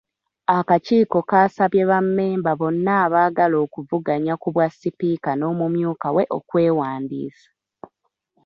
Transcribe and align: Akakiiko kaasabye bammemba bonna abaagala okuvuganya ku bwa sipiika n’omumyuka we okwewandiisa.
Akakiiko 0.57 1.19
kaasabye 1.29 1.83
bammemba 1.89 2.51
bonna 2.59 2.93
abaagala 3.05 3.55
okuvuganya 3.65 4.33
ku 4.41 4.47
bwa 4.53 4.67
sipiika 4.77 5.31
n’omumyuka 5.35 6.07
we 6.15 6.23
okwewandiisa. 6.37 7.47